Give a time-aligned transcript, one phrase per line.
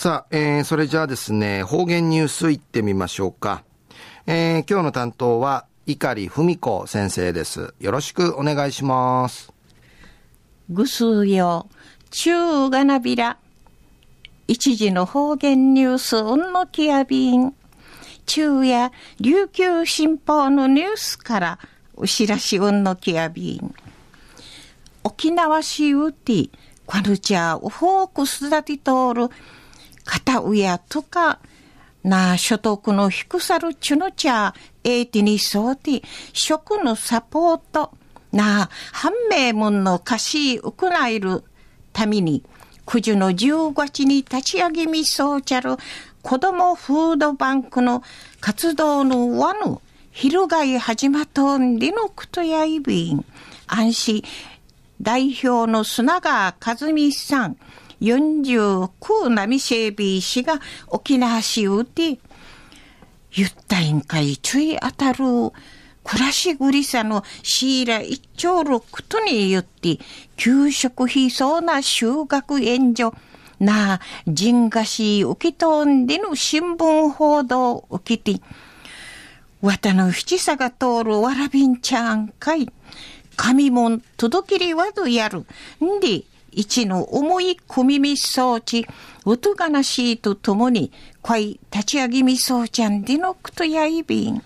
[0.00, 3.64] さあ、えー、それじゃあですね、方言ニュースいってみましょうか。
[4.26, 7.74] えー、今日の担当は、碇文子先生です。
[7.80, 9.52] よろしくお願いします。
[10.70, 11.68] ぐすうよ、
[12.10, 13.36] 中がなびら。
[14.48, 17.54] 一時の方言ニュース、うんのきやびん。
[18.24, 21.58] 中や琉球新報のニュースから、
[21.94, 23.74] お知らしうんのきやびん。
[25.04, 26.48] 沖縄市うて、
[26.86, 29.28] こぬちゃ、おフォークスだてとる、
[30.10, 31.38] 片親とか、
[32.02, 37.92] な所得の低さるちゅのちゃ、えいてにそうて、食のサポート、
[38.32, 41.44] な判明門の貸しうくないる
[41.92, 42.42] ために、
[42.86, 45.76] 九十の十五日に立ち上げみそうちゃる
[46.22, 48.02] 子供フードバンクの
[48.40, 53.24] 活動の輪の翻い始まとんりのくとやいびん。
[53.68, 54.24] 安心
[55.00, 57.56] 代表の砂川和美さん、
[58.00, 58.88] 49
[59.28, 62.18] 波整備士が沖縄市うて、
[63.32, 65.18] ゆったいんかいちゅい当たる、
[66.02, 69.98] 暮らしぐりさのシーラ一丁ることによって、
[70.36, 73.16] 給食費そうな修学援助、
[73.60, 78.42] なあ、人がし受け取んでの新聞報道を受けて、
[79.60, 82.72] わたの七さが通るわらびんちゃんかい、
[83.36, 85.40] 神も届けりわどやる。
[85.84, 88.86] んで、一の重い小耳装置、
[89.24, 90.92] 音がなしとともに、
[91.22, 94.42] こい立ち上げみそうちゃんでのくとやいびん。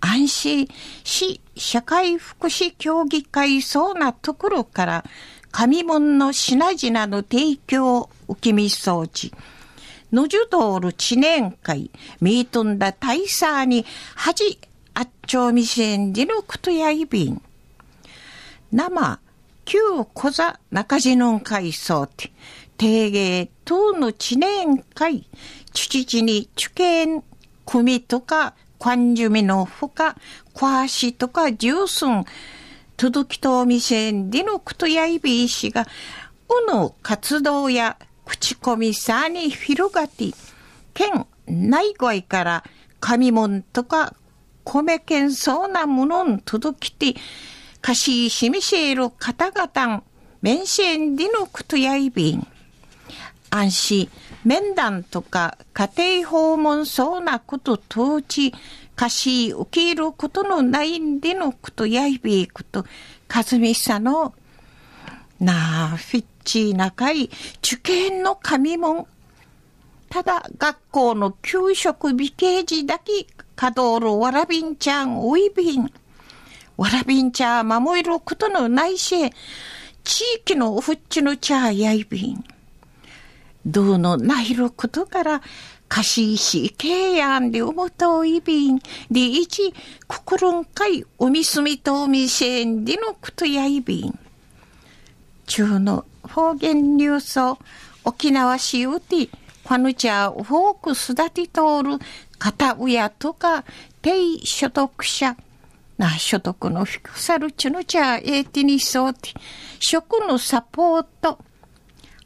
[0.00, 0.68] 安心
[1.02, 5.04] 市社会福祉協議会そうなところから、
[5.50, 9.32] 紙門の品々の提供受けみ装置。
[10.12, 11.90] のじゅどおる知念会、
[12.20, 14.58] みーとんだ大佐に、はじ、
[14.94, 17.42] あっちょうみせんでのくとやいびん。
[18.72, 19.18] 生、
[19.68, 22.32] 旧小座中地の会層て、
[22.78, 25.28] 定芸等の知念会、
[25.74, 27.22] 父地に主権、
[27.66, 30.14] 組とか、quan ju mi no fuka,
[30.54, 32.24] kwashi とか十寸、
[32.96, 35.86] 届きとみせんでのくとやいびいしが、
[36.48, 40.32] うの活動や口コミさに広がって、
[40.94, 42.64] 県内外から
[43.00, 44.14] 紙門とか
[44.64, 47.20] 米県そうなものん届きて、
[47.80, 50.02] かししみせる方々、
[50.42, 52.46] 面線でのくとやいびん。
[53.50, 54.10] 安心、
[54.44, 55.88] 面談とか家
[56.20, 58.52] 庭訪問そうなこと当時、
[58.94, 62.84] かし受けることのないんでのことやいびいこと、
[63.26, 64.34] かずみさの、
[65.40, 67.30] なあ、フィッチーなかい、
[67.62, 69.06] 受験の神門。
[70.10, 75.90] ただ、学校の給食美形児だけ、稼働るわらびんちゃん、おいびん。
[76.78, 79.30] わらびんちゃ守ることのないし、
[80.04, 82.44] 地域のおふっちの茶やいびん。
[83.66, 85.42] どうのないることから、
[85.88, 88.78] かしいしけいやんでおもといびん。
[89.10, 89.74] でいち、
[90.06, 94.18] くくるんかいおみすみとおみせんでのことやいびん。
[95.46, 97.58] 中の方言ニュースを
[98.04, 101.98] 沖縄市うて、ファヌチャーフォークすだて通る
[102.38, 103.64] 片親とか
[104.00, 105.36] 低所得者、
[105.98, 109.34] な所得の低さるちのちゃえてにそうて、
[109.80, 111.38] 食のサポート、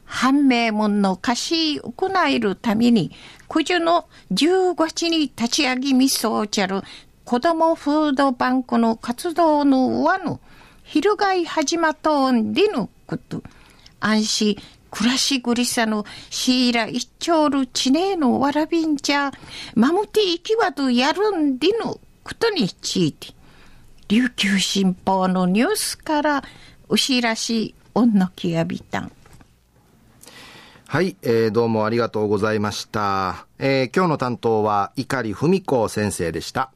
[0.05, 3.11] 判明門の貸し行えるために、
[3.49, 6.83] 九十の15日に立ち上げみそうちゃる。
[7.25, 10.41] 子供フードバンクの活動の輪の
[10.85, 13.43] 翻い始まとんでのこと。
[14.01, 14.57] 安心、
[14.91, 19.33] 暮らしぐりさのシーラ一丁るちねえのわらびんちゃ、
[19.75, 23.33] まむていきわとやるんでのことについて、
[24.09, 26.45] 琉球新報のニュースから
[26.89, 29.13] 牛らしおんのきやびたん。
[30.87, 33.47] はい、えー、どうもありがとうございました。
[33.59, 36.71] えー、今日の担当は碇文子先生でした。